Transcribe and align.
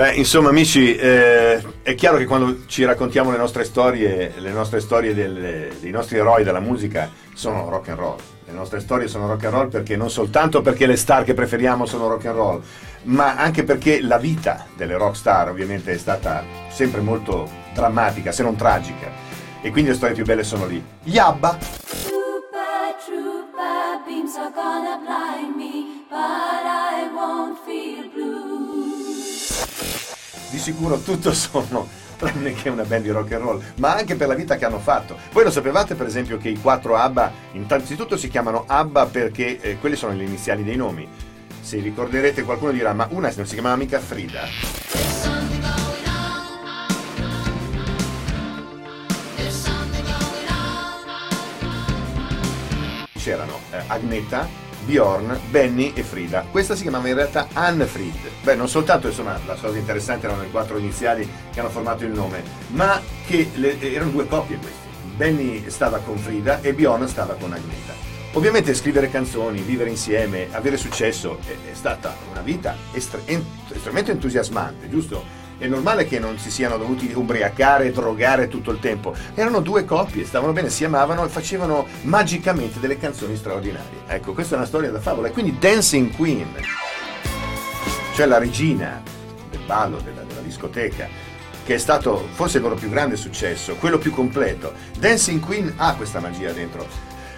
Beh, 0.00 0.14
insomma, 0.14 0.48
amici, 0.48 0.96
eh, 0.96 1.62
è 1.82 1.94
chiaro 1.94 2.16
che 2.16 2.24
quando 2.24 2.64
ci 2.64 2.84
raccontiamo 2.84 3.30
le 3.32 3.36
nostre 3.36 3.64
storie, 3.64 4.32
le 4.38 4.50
nostre 4.50 4.80
storie 4.80 5.12
delle, 5.12 5.72
dei 5.78 5.90
nostri 5.90 6.16
eroi 6.16 6.42
della 6.42 6.58
musica 6.58 7.10
sono 7.34 7.68
rock 7.68 7.90
and 7.90 7.98
roll. 7.98 8.16
Le 8.46 8.52
nostre 8.54 8.80
storie 8.80 9.08
sono 9.08 9.26
rock 9.26 9.44
and 9.44 9.52
roll 9.52 9.68
perché 9.68 9.96
non 9.96 10.08
soltanto 10.08 10.62
perché 10.62 10.86
le 10.86 10.96
star 10.96 11.22
che 11.24 11.34
preferiamo 11.34 11.84
sono 11.84 12.08
rock 12.08 12.24
and 12.24 12.34
roll, 12.34 12.62
ma 13.02 13.36
anche 13.36 13.62
perché 13.62 14.00
la 14.00 14.16
vita 14.16 14.64
delle 14.74 14.96
rock 14.96 15.16
star 15.16 15.50
ovviamente 15.50 15.92
è 15.92 15.98
stata 15.98 16.44
sempre 16.70 17.02
molto 17.02 17.46
drammatica, 17.74 18.32
se 18.32 18.42
non 18.42 18.56
tragica. 18.56 19.06
E 19.60 19.70
quindi 19.70 19.90
le 19.90 19.96
storie 19.96 20.14
più 20.14 20.24
belle 20.24 20.44
sono 20.44 20.64
lì. 20.64 20.82
Gli 21.02 21.18
Abba. 21.18 21.58
Trooper, 21.58 22.96
trooper, 23.04 24.00
beams 24.06 24.34
are 24.34 24.50
gonna 24.54 24.98
blind 25.04 25.56
me, 25.56 26.06
but 26.08 26.64
I 26.64 27.06
won't 27.14 27.58
feel 27.66 28.09
sicuro 30.60 31.00
tutto 31.00 31.32
sono 31.32 31.88
tranne 32.16 32.52
che 32.52 32.68
una 32.68 32.84
band 32.84 33.02
di 33.02 33.10
rock 33.10 33.32
and 33.32 33.42
roll, 33.42 33.62
ma 33.76 33.94
anche 33.94 34.14
per 34.14 34.28
la 34.28 34.34
vita 34.34 34.56
che 34.56 34.66
hanno 34.66 34.78
fatto. 34.78 35.16
Voi 35.32 35.44
lo 35.44 35.50
sapevate 35.50 35.94
per 35.94 36.06
esempio 36.06 36.36
che 36.36 36.50
i 36.50 36.60
quattro 36.60 36.96
ABBA 36.96 37.32
innanzitutto 37.52 38.16
si 38.18 38.28
chiamano 38.28 38.64
ABBA 38.66 39.06
perché 39.06 39.58
eh, 39.60 39.78
quelle 39.78 39.96
sono 39.96 40.12
le 40.12 40.24
iniziali 40.24 40.62
dei 40.62 40.76
nomi. 40.76 41.08
Se 41.62 41.78
ricorderete 41.80 42.42
qualcuno 42.42 42.72
dirà 42.72 42.92
ma 42.92 43.08
una 43.10 43.32
non 43.34 43.46
si 43.46 43.54
chiamava 43.54 43.76
mica 43.76 43.98
Frida. 43.98 44.42
C'erano 53.16 53.58
eh, 53.70 53.82
Agneta, 53.86 54.48
Bjorn, 54.84 55.38
Benny 55.50 55.92
e 55.94 56.02
Frida. 56.02 56.44
Questa 56.50 56.74
si 56.74 56.82
chiamava 56.82 57.08
in 57.08 57.14
realtà 57.14 57.48
Anne 57.52 57.84
Fried. 57.86 58.14
Beh, 58.42 58.54
non 58.54 58.68
soltanto 58.68 59.08
insomma 59.08 59.38
la 59.46 59.54
cosa 59.54 59.76
interessante 59.78 60.26
erano 60.26 60.42
le 60.42 60.50
quattro 60.50 60.78
iniziali 60.78 61.28
che 61.52 61.60
hanno 61.60 61.68
formato 61.70 62.04
il 62.04 62.12
nome, 62.12 62.42
ma 62.68 63.00
che 63.26 63.50
le- 63.54 63.80
erano 63.80 64.10
due 64.10 64.26
coppie 64.26 64.56
questi. 64.56 64.88
Benny 65.16 65.68
stava 65.68 65.98
con 65.98 66.16
Frida 66.16 66.60
e 66.60 66.72
Bjorn 66.72 67.06
stava 67.08 67.34
con 67.34 67.52
Agneta. 67.52 67.92
Ovviamente 68.32 68.74
scrivere 68.74 69.10
canzoni, 69.10 69.60
vivere 69.60 69.90
insieme, 69.90 70.48
avere 70.52 70.76
successo 70.76 71.38
è, 71.46 71.70
è 71.70 71.74
stata 71.74 72.14
una 72.30 72.40
vita 72.42 72.76
estre- 72.92 73.22
en- 73.26 73.44
estremamente 73.70 74.12
entusiasmante, 74.12 74.88
giusto? 74.88 75.38
È 75.60 75.66
normale 75.66 76.06
che 76.06 76.18
non 76.18 76.38
si 76.38 76.50
siano 76.50 76.78
dovuti 76.78 77.12
ubriacare 77.14 77.84
e 77.84 77.92
drogare 77.92 78.48
tutto 78.48 78.70
il 78.70 78.78
tempo. 78.78 79.14
Erano 79.34 79.60
due 79.60 79.84
coppie, 79.84 80.24
stavano 80.24 80.54
bene, 80.54 80.70
si 80.70 80.86
amavano 80.86 81.22
e 81.22 81.28
facevano 81.28 81.86
magicamente 82.04 82.80
delle 82.80 82.96
canzoni 82.96 83.36
straordinarie. 83.36 84.04
Ecco, 84.06 84.32
questa 84.32 84.54
è 84.54 84.56
una 84.56 84.66
storia 84.66 84.90
da 84.90 85.00
favola. 85.00 85.28
E 85.28 85.32
quindi 85.32 85.58
Dancing 85.58 86.16
Queen, 86.16 86.48
cioè 88.14 88.24
la 88.24 88.38
regina 88.38 89.02
del 89.50 89.60
ballo, 89.66 89.98
della, 89.98 90.22
della 90.22 90.40
discoteca, 90.40 91.06
che 91.62 91.74
è 91.74 91.78
stato 91.78 92.26
forse 92.30 92.56
il 92.56 92.62
loro 92.62 92.76
più 92.76 92.88
grande 92.88 93.16
successo, 93.16 93.74
quello 93.74 93.98
più 93.98 94.12
completo. 94.12 94.72
Dancing 94.98 95.40
Queen 95.40 95.74
ha 95.76 95.94
questa 95.94 96.20
magia 96.20 96.52
dentro. 96.52 96.86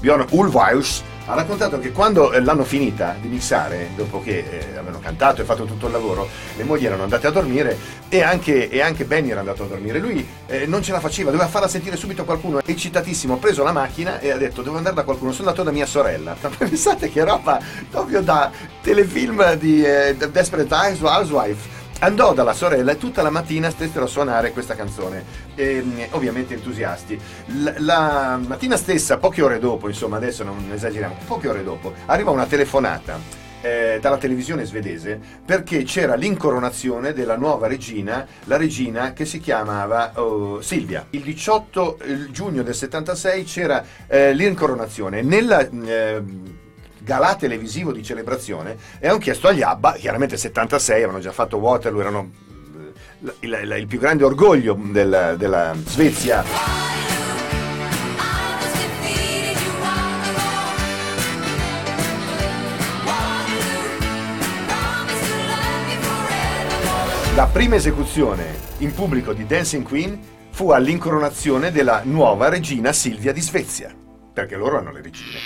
Bjorn 0.00 0.24
Ulvaeus 0.30 1.02
ha 1.28 1.34
raccontato 1.34 1.78
che 1.80 1.90
quando 1.90 2.32
eh, 2.32 2.40
l'hanno 2.40 2.64
finita 2.64 3.16
di 3.20 3.26
mixare, 3.26 3.90
dopo 3.96 4.22
che 4.22 4.44
eh, 4.48 4.76
avevano 4.76 5.00
cantato 5.00 5.42
e 5.42 5.44
fatto 5.44 5.64
tutto 5.64 5.86
il 5.86 5.92
lavoro, 5.92 6.28
le 6.56 6.62
mogli 6.62 6.86
erano 6.86 7.02
andate 7.02 7.26
a 7.26 7.30
dormire 7.30 7.76
e 8.08 8.22
anche, 8.22 8.68
e 8.68 8.80
anche 8.80 9.04
Benny 9.04 9.30
era 9.30 9.40
andato 9.40 9.64
a 9.64 9.66
dormire. 9.66 9.98
Lui 9.98 10.26
eh, 10.46 10.66
non 10.66 10.82
ce 10.82 10.92
la 10.92 11.00
faceva, 11.00 11.30
doveva 11.30 11.48
farla 11.48 11.66
sentire 11.66 11.96
subito 11.96 12.24
qualcuno. 12.24 12.60
Eccitatissimo, 12.64 13.34
ha 13.34 13.38
preso 13.38 13.64
la 13.64 13.72
macchina 13.72 14.20
e 14.20 14.30
ha 14.30 14.36
detto 14.36 14.62
devo 14.62 14.76
andare 14.76 14.94
da 14.94 15.02
qualcuno, 15.02 15.32
sono 15.32 15.48
andato 15.48 15.64
da 15.64 15.72
mia 15.72 15.86
sorella. 15.86 16.36
Pensate 16.56 17.10
che 17.10 17.24
roba 17.24 17.60
proprio 17.90 18.22
da 18.22 18.50
telefilm 18.80 19.54
di 19.54 19.82
eh, 19.82 20.16
Desperate 20.16 20.74
Housewife. 21.00 21.75
Andò 22.00 22.34
dalla 22.34 22.52
sorella 22.52 22.92
e 22.92 22.98
tutta 22.98 23.22
la 23.22 23.30
mattina 23.30 23.70
stessero 23.70 24.04
a 24.04 24.08
suonare 24.08 24.52
questa 24.52 24.74
canzone, 24.74 25.24
Ehm, 25.54 26.06
ovviamente 26.10 26.52
entusiasti. 26.52 27.18
L- 27.46 27.74
la 27.78 28.38
mattina 28.46 28.76
stessa, 28.76 29.16
poche 29.16 29.40
ore 29.40 29.58
dopo, 29.58 29.88
insomma 29.88 30.16
adesso 30.18 30.44
non 30.44 30.70
esageriamo, 30.74 31.16
poche 31.26 31.48
ore 31.48 31.64
dopo, 31.64 31.94
arriva 32.04 32.30
una 32.30 32.44
telefonata 32.44 33.18
eh, 33.62 33.98
dalla 34.00 34.18
televisione 34.18 34.66
svedese 34.66 35.18
perché 35.44 35.84
c'era 35.84 36.14
l'incoronazione 36.14 37.14
della 37.14 37.36
nuova 37.36 37.66
regina, 37.66 38.26
la 38.44 38.58
regina 38.58 39.14
che 39.14 39.24
si 39.24 39.40
chiamava 39.40 40.12
oh, 40.20 40.60
Silvia. 40.60 41.06
Il 41.10 41.22
18 41.22 41.98
giugno 42.30 42.62
del 42.62 42.74
76 42.74 43.44
c'era 43.44 43.82
eh, 44.06 44.34
l'incoronazione. 44.34 45.22
Nella... 45.22 45.66
eh, 45.66 46.22
galà 47.06 47.36
televisivo 47.36 47.92
di 47.92 48.02
celebrazione 48.02 48.76
e 48.98 49.06
hanno 49.06 49.18
chiesto 49.18 49.46
agli 49.46 49.62
ABBA, 49.62 49.92
chiaramente 49.92 50.36
76, 50.36 50.96
avevano 50.96 51.20
già 51.20 51.30
fatto 51.30 51.56
Waterloo, 51.58 52.00
erano 52.00 52.30
eh, 53.24 53.32
il, 53.46 53.58
il- 53.62 53.76
il 53.78 53.86
più 53.86 54.00
grande 54.00 54.24
orgoglio 54.24 54.76
del- 54.76 55.36
della 55.38 55.72
Svezia. 55.84 56.42
La 67.34 67.46
prima 67.46 67.74
esecuzione 67.74 68.54
in 68.78 68.94
pubblico 68.94 69.34
di 69.34 69.44
Dancing 69.46 69.84
Queen 69.84 70.18
fu 70.50 70.70
all'incoronazione 70.70 71.70
della 71.70 72.00
nuova 72.04 72.48
regina 72.48 72.92
Silvia 72.92 73.32
di 73.32 73.42
Svezia, 73.42 73.94
perché 74.32 74.56
loro 74.56 74.78
hanno 74.78 74.90
le 74.90 75.02
regine. 75.02 75.38